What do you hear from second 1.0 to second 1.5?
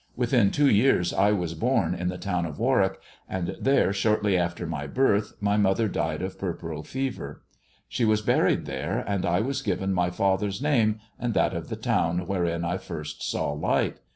I